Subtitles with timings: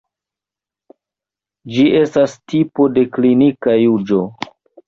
[1.75, 4.27] Ĝi estas tipo de klinika juĝo.